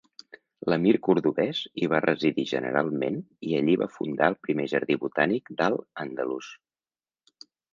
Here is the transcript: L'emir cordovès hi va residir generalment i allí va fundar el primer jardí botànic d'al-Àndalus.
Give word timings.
L'emir 0.71 0.93
cordovès 1.07 1.59
hi 1.81 1.89
va 1.91 1.99
residir 2.05 2.45
generalment 2.53 3.19
i 3.49 3.53
allí 3.59 3.77
va 3.83 3.89
fundar 3.99 4.31
el 4.33 4.39
primer 4.49 4.67
jardí 4.75 4.97
botànic 5.07 5.53
d'al-Àndalus. 5.61 6.51